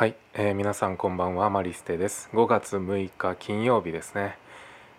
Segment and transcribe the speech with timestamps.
[0.00, 2.30] はい、えー、皆さんこんばんはマリステです。
[2.32, 4.38] 5月6日金曜日ですね。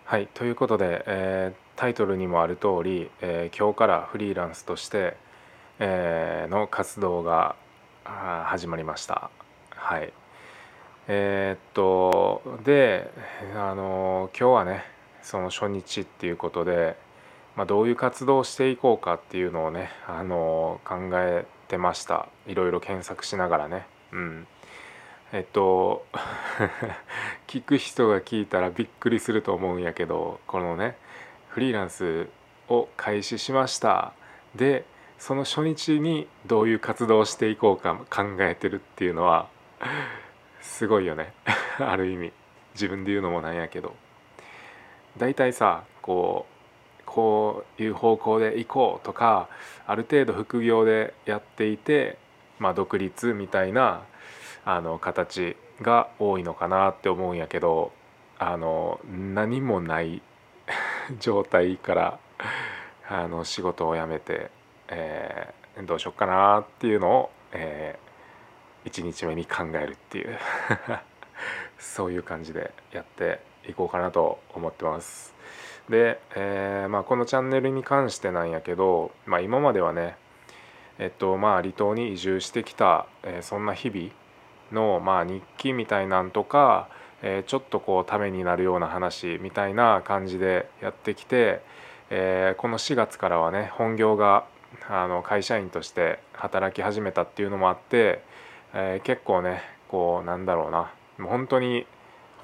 [0.04, 5.16] はいということで、えー、タイトルにもある通り、えー、今日からフリーランスとして、
[5.80, 7.56] えの活動が
[8.04, 9.32] 始まりました。
[9.70, 10.12] はい。
[11.08, 13.10] えっとで
[13.56, 14.84] あの今日はね
[15.20, 16.96] その初日っていうことで、
[17.56, 22.28] まあ、どういう活動をしていこうかっていうのをねあの考えてました。
[22.46, 23.84] いろいろ検索しながらね。
[24.12, 24.46] うん。
[25.32, 26.04] えっと
[27.48, 30.98] 聞く人が聞いたらびっくりすると思うんやけどこのね
[31.48, 32.28] フリーランス
[32.68, 34.12] を開始しました。
[34.54, 34.84] で
[35.18, 39.48] その初日にどういう活動をしていこうか考えてるっていうのは
[40.60, 41.32] すごいよね。
[41.80, 42.32] ある意味
[42.74, 43.94] 自分で言うのもなんやけど。
[45.16, 46.46] 大体さこ
[47.00, 49.48] うこういう方向で行こうとか
[49.86, 52.16] ある程度副業でやっていて、
[52.58, 54.02] まあ、独立みたいな
[54.64, 57.92] あの形が多いのかなって思うんやけど
[58.38, 60.22] あの何もない
[61.18, 62.18] 状態から
[63.08, 64.50] あの仕事を辞めて、
[64.88, 70.38] えー、どうしよっかなっていうのを、えー、1日目に考えるっていう
[71.78, 75.34] そういう感じでやっていこうかなと思ってます。
[75.88, 80.16] で、えー、まあ、このチャンネルに関してなんやけど、まあ、今まではね
[80.98, 84.10] えっとまあ離島に移住してきた、えー、そんな日々
[84.72, 86.88] の、まあ、日記みたいなんとか、
[87.22, 91.62] え、ちょっとこうためになるような話みたいな感じでやってきて、
[92.10, 94.44] え、この4月からはね本業が
[94.88, 98.22] あの会社員として働き始めたっていうのもあって、
[98.74, 101.86] え、結構ねこうなんだろうなもう本当に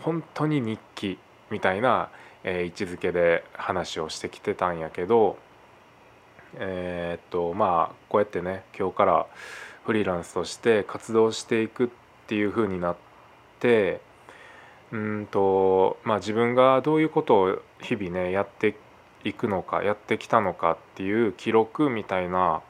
[0.03, 1.19] 本当に日記
[1.51, 2.11] みたいな、
[2.45, 5.39] え、位置づけで話をしてきてたんやけど
[6.55, 9.27] え、っとまあこうやってね今日から
[9.85, 11.89] フリーランスとして活動していくっ
[12.29, 12.97] っていう風になっ
[13.59, 14.03] て
[14.93, 18.77] うんとまあ自分がどういうことを日々ねやって
[19.25, 22.61] いくのかやってきたのかっていう記録みたいな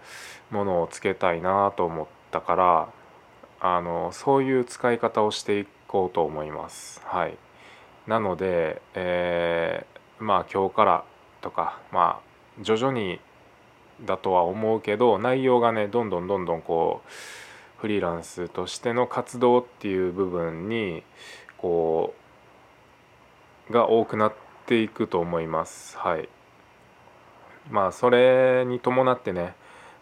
[0.53, 2.89] ものをつけたいなと思ったから
[3.61, 7.03] あのそういう使い方をしていこうと思います。
[7.05, 7.37] はい、
[8.07, 11.05] なので、えー、まあ今日から
[11.41, 12.21] とかま
[12.61, 13.19] あ徐々に
[14.07, 17.11] だとは思うけど内容がねどんどんどんどんこう
[17.79, 21.03] フリーランスとしての活動っていう部分に
[21.57, 22.15] こ
[23.71, 24.33] うが多くなっ
[24.67, 25.97] ていくと思います。
[25.97, 26.29] はい、
[27.71, 29.55] まあそれに伴ってね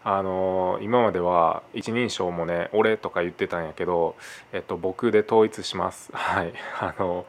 [0.03, 4.15] あの今までは一人称もね「俺」とか言ってたんやけど、
[4.53, 6.11] えっと、僕で統一します。
[6.13, 7.25] はい、あの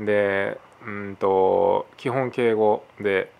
[0.00, 3.30] でうんと基本敬語で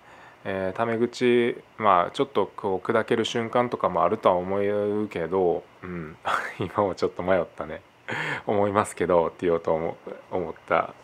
[0.51, 6.17] えー、タメ口まあちょっとこう砕ける瞬間とかもあるとは思うけど、うん、
[6.59, 7.83] 今はちょっと迷ったね。
[8.47, 9.99] 思いますけどって言おうと思
[10.31, 10.95] 思った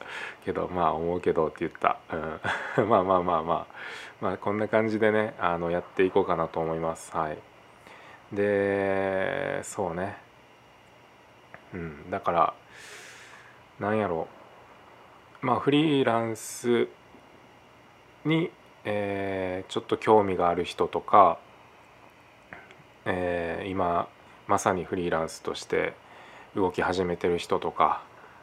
[0.47, 1.99] けどまあ思うけどって言った、
[2.79, 3.75] うん、 まあまあまあまあ。
[4.23, 7.15] まあこんな感じでねあのやっていこうかなと思います。
[7.15, 7.39] はい。
[8.33, 10.17] でそうね。
[11.75, 12.11] うん。
[12.11, 12.55] だから
[13.79, 14.27] なんやろ
[15.43, 15.47] う。
[15.47, 16.89] まあフリーランス
[18.25, 18.51] に
[18.85, 21.39] えー、ちょっと興味がある人とか、
[23.07, 24.09] えー、今
[24.47, 25.95] まさにフリーランスとして
[26.55, 28.03] 動き始めてる人とか、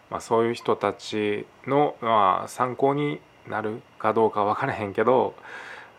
[0.09, 5.35] まあ、そういう人たちの、まあ、参考になるかどうか分からへんけど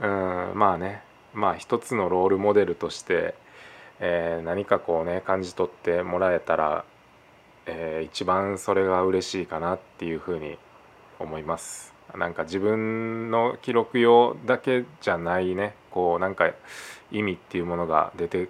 [0.00, 3.34] うんまあねまあ一つのロールモデルとして、
[4.00, 6.84] えー、何かこうね感じ取ってもらえたら、
[7.66, 10.58] えー、一番それが嬉しいかなっていうふうに
[11.18, 11.92] 思います。
[12.16, 15.74] なんか自分の記録用だけじゃないね。
[15.90, 16.50] こうなんか
[17.10, 18.48] 意味っていうものが出て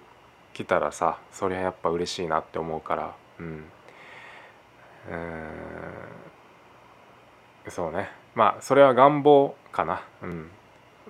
[0.53, 3.15] きたらさそりゃやっぱ嬉しいなって思うから。
[3.39, 3.63] うん。
[7.69, 8.09] そうね。
[8.35, 10.01] まあそれは願望かな。
[10.21, 10.49] うん。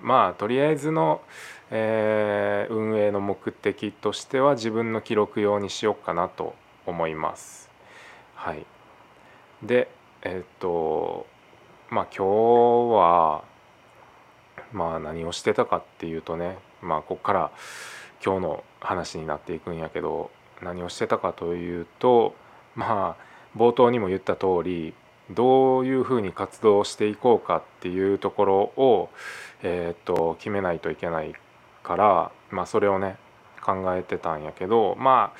[0.01, 1.21] まあとりあえずの、
[1.71, 6.55] えー、運営の目的としては自分の記録用にしようかなと
[6.85, 7.69] 思います。
[8.35, 8.65] はい。
[9.61, 9.87] で
[10.21, 11.25] えっ、と
[11.93, 13.43] まあ今日は
[14.71, 17.51] まあ何をしてたかっていうとねまあこっから
[18.25, 20.31] 今日の話になっていくんやけど
[20.63, 22.33] 何をしてたかというと
[22.75, 23.23] まあ
[23.55, 24.95] 冒頭にも言った通り
[25.29, 29.09] どういうふうに活動していこうかっていうところを、
[29.61, 31.35] えー、と決めないといけない
[31.83, 33.17] から、まあ、それをね
[33.63, 35.31] 考えてたんやけどま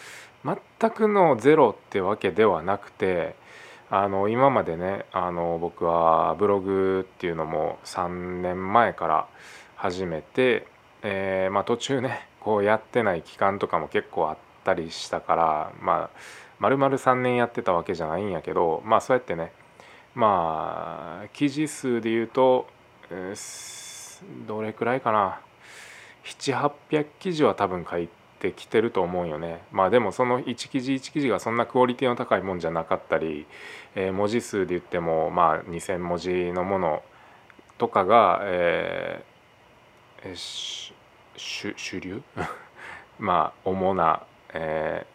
[0.46, 3.42] あ全くのゼロってわけではなくて
[3.90, 9.28] あの今までねあの僕はブログっていうのも3年前から
[9.76, 10.66] 始めて、
[11.02, 16.10] えー、まあ、途中ねこうやってない期間とかも結構あったりしたから、まあ、
[16.60, 19.52] 丸々3年やってたわけじゃないんやけどまあそうやってね
[20.16, 22.68] まあ記事数で言うと、
[23.12, 25.40] えー、どれくらいかな
[26.24, 29.64] ？7800記事は多分書いてきてると思うよね。
[29.72, 33.46] まあでもその1記事1記事がそんなクオリティの高いもんじゃなかったり、
[33.96, 37.04] えー、文字数で言ってもまあ2,000文字のもの
[37.78, 42.22] とかが、えー、えー、主流？
[43.20, 44.24] まあ主な、
[44.54, 45.14] えー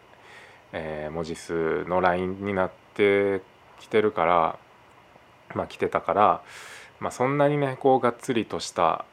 [0.73, 3.41] えー、文字数のラインになって
[3.79, 4.59] きてるから
[5.55, 6.41] まあ来てたから、
[6.99, 9.05] まあ、そんなにねこうがっつりとした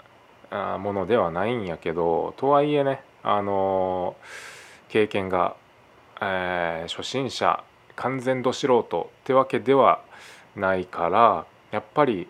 [0.78, 4.16] ものではないんやけどとはいえねあの、
[4.88, 5.56] 経験が、
[6.20, 7.62] えー、初心者
[7.96, 10.00] 完全ど素人ってわけでは
[10.54, 12.28] ないからやっぱり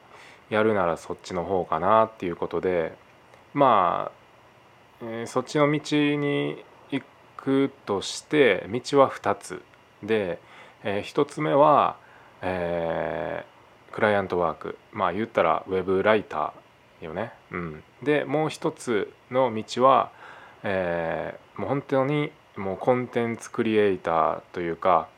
[0.48, 2.94] やるならそっちの方かなっていうことで
[3.52, 7.04] まあ、えー、そっちの道に行
[7.36, 9.62] くとして道は2つ
[10.02, 10.38] で、
[10.82, 11.96] えー、1つ目は、
[12.42, 17.32] えー、クライアントワークまあ言ったらウェブライターよね。
[17.50, 20.10] うん、でもう一つの道は、
[20.62, 25.08] えー、もう本当にもうコンテンツクリエイターというか、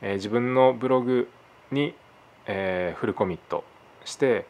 [0.00, 1.28] えー、自分のブログ
[1.70, 1.94] に、
[2.46, 3.64] えー、フルコミット
[4.04, 4.46] して、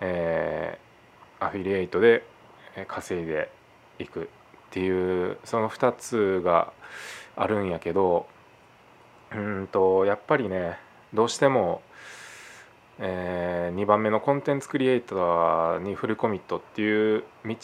[0.00, 2.24] えー、アフィリエイトで
[2.86, 3.50] 稼いで
[3.98, 4.26] いくっ
[4.70, 6.72] ていうその2つが
[7.36, 8.26] あるんやけど
[9.34, 10.78] うんとやっぱりね
[11.12, 11.82] どうしても、
[12.98, 17.56] えー、2番目のコンテンツクリエイターにフルコミットっていう道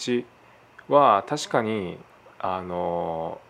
[0.89, 1.99] は確かに
[2.49, 3.41] あの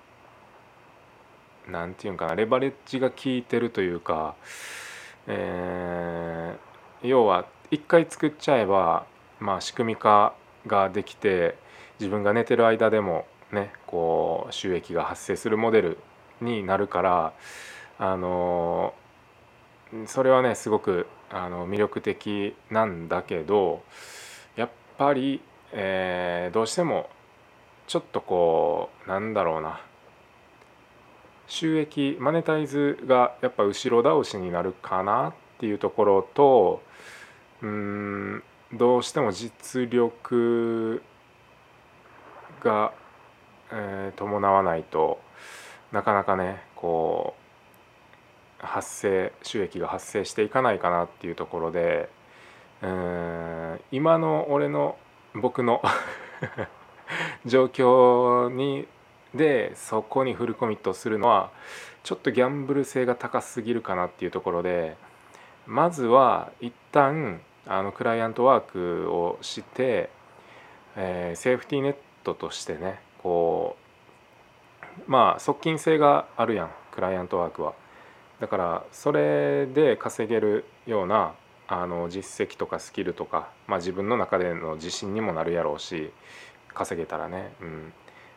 [1.69, 4.35] 何て言うんかなレバレッジが効いてるというか、
[5.27, 9.05] えー、要は一回作っちゃえば、
[9.39, 10.35] まあ、仕組み化
[10.67, 11.59] ができて
[12.01, 15.99] 自分が寝てる間でもねこう収益が発生するモデル
[16.41, 17.33] になるから
[17.99, 18.95] あの
[20.07, 23.83] それはねすごくあの魅力的なんだけど
[24.57, 27.11] やっぱり、えー、どうしても
[27.87, 29.81] ちょっとこうなんだろうな。
[31.49, 36.83] 収益マネタイズがやっぱ後ろ倒しになるかなっていうところと
[37.63, 38.43] うん
[38.73, 41.03] どうしても実力
[42.65, 42.93] が
[43.73, 45.21] えー、伴わないと
[45.93, 47.35] なかなかねこ
[48.63, 52.09] う発生収益が発生していかないかなっていうところで
[52.83, 54.97] うん今の俺の
[55.35, 55.83] 僕の
[57.47, 58.87] 状況に
[59.35, 61.51] でそこにフルコミットするのは
[62.03, 64.97] ちょっとギャンブル性が高すぎるかなっていうところで
[65.67, 70.11] まずは一旦あのクライアントワークをして、
[70.97, 73.77] えー、セーフティーネットとしてねこ
[75.07, 77.75] うまあ側近性があるやんクライアントワークは。
[78.41, 81.35] だからそれで稼げるような
[81.69, 86.11] あの実績とかスキルとか、まあ、自分の中での自信にもなるやろうし
[86.77, 87.93] 稼げたらね、うん。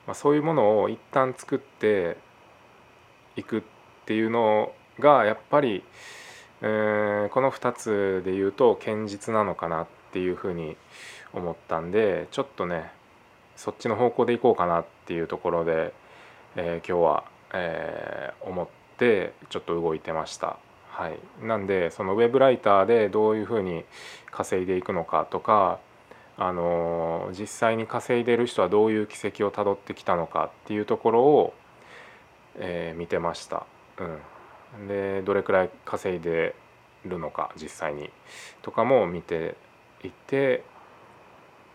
[0.08, 2.18] まあ、そういうものを一旦作って
[3.36, 3.62] いくっ
[4.06, 5.84] ていうのがやっぱり、
[6.62, 10.78] えー、この2つで言うと堅実なのかなっていうふうに
[11.34, 12.92] 思ったんでちょっとね
[13.56, 15.94] そっちの方向でいこうかなっていうところで、
[16.56, 20.58] えー、今日は、えー、思ってちょっと動いてました。
[20.90, 23.86] はい、なんでそのウェブライターでどういうふうに
[24.32, 25.80] 稼いでいくのかとか、
[26.42, 31.54] あの、実際に稼いでる人はどういう軌跡をたどってきたのかっていうところを、
[32.56, 33.66] えー、見てました。
[34.78, 36.56] うん、でどれくらい稼いで
[37.04, 38.10] るのか実際に。
[38.62, 39.56] とかも見て
[40.02, 40.64] いて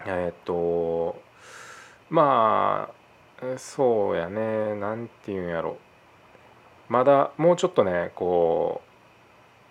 [0.07, 1.21] えっ、と
[2.09, 2.89] ま
[3.43, 4.75] あそうやね。
[4.77, 5.77] 何て言うんやろ。
[6.89, 8.81] まだもうちょっとねこ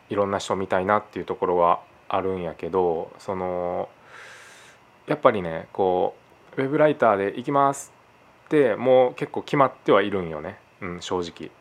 [0.09, 3.89] ういろんな人見たいなっていうところはあるんやけどその
[5.07, 6.15] やっぱりねこ
[6.57, 7.91] うウェブライターで行きます
[8.45, 11.51] ってもう結構決まってはいるんよね、うん、正直。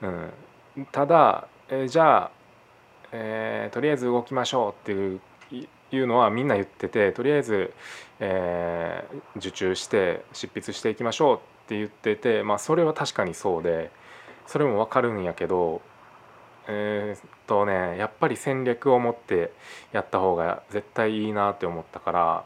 [0.00, 2.30] うん、ただ、えじゃあ、
[3.10, 5.20] えー、とりあえず動きましょうっていう
[5.90, 7.72] いうのはみんな言っててとりあえず、
[8.20, 13.90] えー、受注して執筆していきましょうって言っててまあそれは確かにそうで
[14.46, 15.80] それも分かるんやけど
[16.66, 19.52] えー、っとねやっぱり戦略を持って
[19.92, 22.44] やった方が絶対いいなって思ったから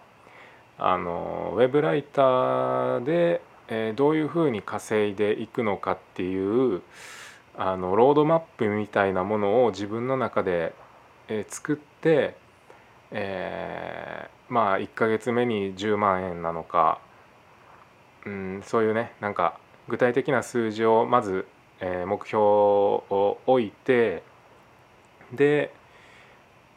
[0.84, 6.82] あのウェブライターで、え、どういうふうに稼いでいくのかっていう
[7.56, 10.74] あのロードマップみたいなものを自分の中で、
[11.28, 12.40] え、作って
[13.12, 16.98] えー、まあ1ヶ月目に10万円なのか、
[18.24, 19.58] うん、そういうねなんか
[19.88, 21.46] 具体的な数字をまず、
[21.80, 24.22] え、目標を置いて
[25.32, 25.74] で、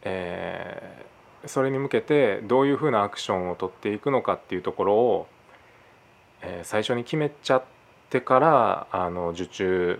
[0.02, 1.05] えー、
[1.48, 5.28] それに向けてどういうふうなアクションを取っていくのかっていうところを、
[6.42, 7.64] えー、最初に決めちゃっ
[8.10, 10.00] てからあの受注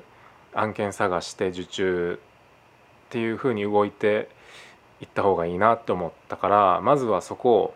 [0.54, 2.20] 案件探して受注
[3.08, 4.30] っていうふうに動いて
[5.02, 7.74] いった方がいいなって思ったからまずはそこを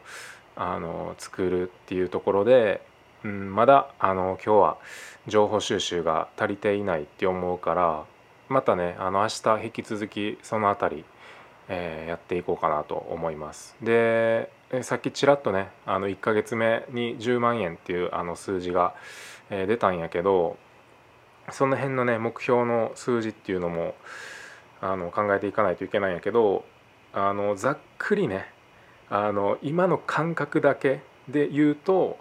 [0.56, 2.82] あの作るっていうところで、
[3.24, 4.78] うん、まだあの今日は
[5.28, 8.06] 情報収集が足りていないって思うから
[8.50, 11.06] またねあの明日引き続きその辺り、
[11.70, 13.76] えー、やっていこうかなと思います。
[13.82, 18.94] でさっきちらっとねあの1ヶ月目に10万円っていうあの数字が、
[19.50, 20.58] えー、出たんやけど
[21.52, 23.96] その辺のね目標の数字っていうのも
[24.82, 26.66] あの考えていかないといけないんやけど
[27.14, 28.46] あのざっくりね
[29.10, 32.18] あの今の感覚だけで言うと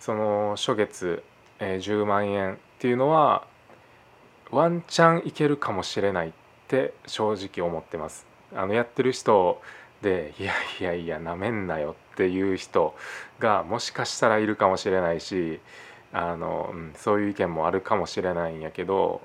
[0.00, 1.22] その初月、
[1.58, 3.46] えー、10万円っていうのは
[4.50, 6.32] ワンチャンいけるかもしれないっ
[6.68, 8.27] て正直思ってます。
[8.54, 9.60] あのやってる人
[10.02, 12.94] でいやいやいやなめんなよっていう人
[13.38, 15.60] がもしかしたらいるかもしれないし
[16.12, 19.20] あの、うん、そういう意見もあるかもしれないんやけど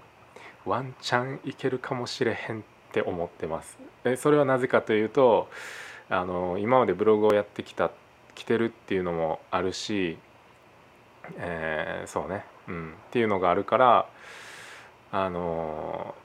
[0.65, 3.77] ワンチャンいけるかもしれへんって思ってます。
[4.03, 5.49] でそれはなぜかというと
[6.09, 7.91] あの今までブログをやってきた
[8.35, 10.17] 来てるっていうのもあるし、
[11.37, 14.05] えー、そうね、うん、っていうのがあるから
[15.11, 16.15] あの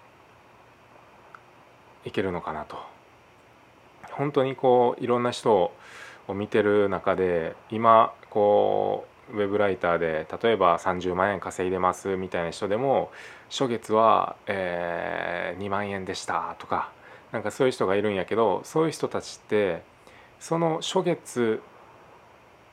[2.04, 2.76] いけるのかなと。
[4.12, 5.72] 本当にこういろんな人
[6.26, 13.10] を見てる中で今こうウェブライターで例えば30万円稼いでますみたいな人でも
[13.50, 16.90] 初月は、えー、2万円でしたとか
[17.32, 19.82] なんかそういう人がいるんやけどそういう人たちって
[20.40, 21.60] その初月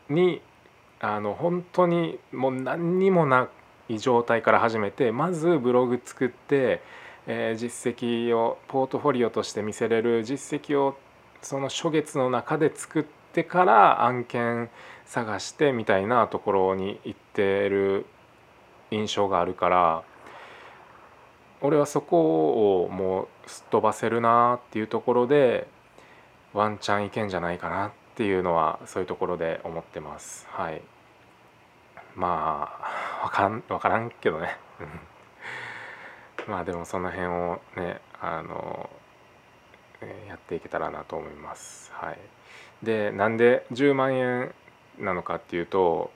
[0.10, 0.42] に
[1.00, 3.50] あの本当にもう何にもな
[3.90, 6.82] い状態から始めてまずブログ作って、
[7.28, 10.98] え、実績をポートフォリオとして見せれる実績を
[11.42, 13.04] その初月の中で作っ
[13.34, 14.70] てから案件
[15.06, 18.06] 探してみたいなところに行ってる
[18.92, 20.04] 印象があるから
[21.62, 25.68] 俺はそこをもうすっ飛ばせるなっていうところで
[26.54, 30.48] ワンチャンいけんじゃないかなっていうのはそういうところで思ってます。
[30.50, 30.82] はい、
[32.16, 32.70] ま
[33.22, 34.58] あ分からん分からんけどね。
[36.50, 38.90] まあでもその辺をねあの
[40.28, 41.92] やっていけたらなと思います。
[41.94, 42.20] はい、
[42.84, 44.54] でなんで10万円
[45.00, 46.12] なのかっていうと、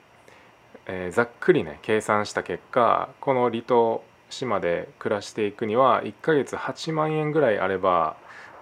[0.86, 8.16] えー、ざっくりね計算した結果この離島島で暮らしていくには1ヶ月8万円ぐらいあれば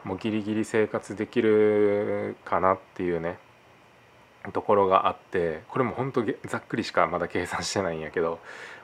[0.04, 3.38] もうギリギリ生活できるかなっていうね
[4.52, 8.38] ところがあってこれも本当ざっくりしかまだ計算してないんやけど、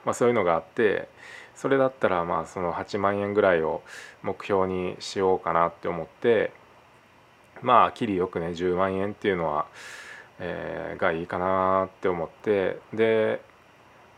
[0.05, 1.07] まあ、そういうのがあって
[1.55, 3.81] それだったらまあその8万円ぐらいを
[4.23, 6.51] 目標にしようかなって思って
[7.61, 9.65] まあきりよくね10万円っていうのは
[10.39, 13.41] えー、がいいかなって思ってで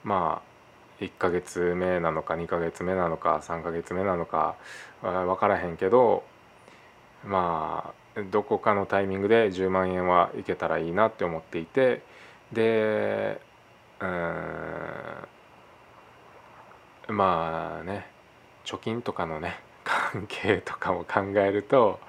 [0.04, 0.42] ま
[1.00, 4.56] あ1ヶ月目なのか2ヶ月目なのか3ヶ月目なのか
[5.02, 6.24] 分からへんけど
[7.24, 12.02] まあどこかのタイミングで10万円はいけたらいいなって思っていて
[12.52, 13.40] で
[14.00, 15.28] うん
[17.08, 18.08] まあね
[18.66, 22.00] 貯金とかのね 関係とかも考えると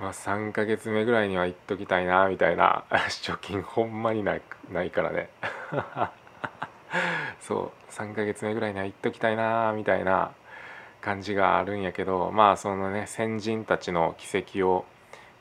[0.00, 5.30] まあ、3ヶ月目ぐらいには行っときたいなみたいな 貯金ほんまにないないからね。
[7.40, 10.32] そう3ヶ月目ぐらいには行っときたいなみたいな
[11.00, 14.84] 感じがあるんやけどまあそのね先人たちの軌跡を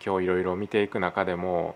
[0.03, 1.75] 今日いろいろ見ていく中でも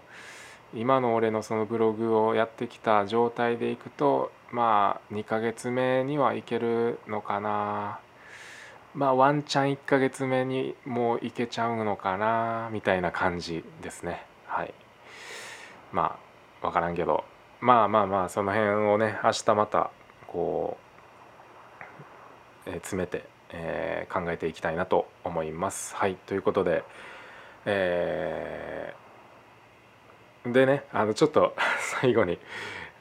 [0.74, 8.00] 今の俺のそのブログをやってきた状態でいくとまあ2ヶ月目にはいけるのかな。
[8.94, 14.26] まあワンチャン1ヶ月目にもういけちゃうのかなみたいな感じですね。
[14.46, 14.74] はい。
[15.92, 16.18] ま
[16.62, 17.24] あ分からんけど。
[17.62, 19.92] まあまあまあその辺をね明日また
[20.28, 20.78] こ
[22.66, 25.96] う、えー、詰めて、えー、考えていきたいなと思います。
[25.96, 26.16] はい。
[26.16, 26.84] ということで
[27.66, 28.59] えー、
[30.54, 31.56] でねあのちょっと
[32.02, 32.40] 最後に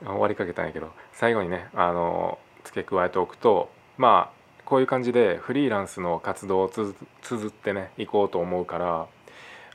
[0.05, 9.07] 終わりかけたんやけど最後にねあの付け加えておくとまあこういう感じでフリーランスの活動をつづってねいこうと思うから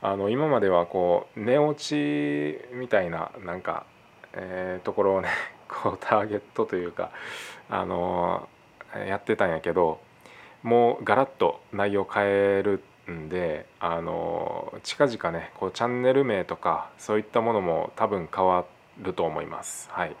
[0.00, 3.86] あの今まではこう寝落ちみたいななんか、
[4.34, 5.30] えー、ところをね
[5.68, 7.10] こうターゲットというか
[7.68, 8.48] あの
[9.08, 9.98] やってたんやけど
[10.62, 18.64] もうガラッと内容変えるんであの近々ねこうチャンネル名とかそういったものも多分変わ
[19.00, 19.88] ると思います。
[19.90, 20.16] はい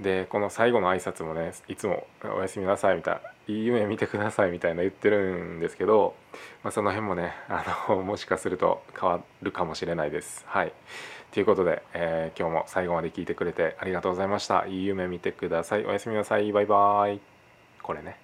[0.00, 6.14] でこの最後の挨拶もねいつも「おやすみなさい」みたいな「いい夢見てください」みたいな言ってるんですけど、
[6.62, 10.44] まあ、その辺もねあの もしかすると変わるかもしれないです。
[10.48, 10.72] はい
[11.32, 14.66] ということで、えー、今日も最後まで聞いてくれてありがとうございました。
[14.66, 15.86] いい夢見てください。
[15.86, 16.52] おやすみなさい。
[16.52, 17.20] バイバーイ。
[17.82, 18.18] これね。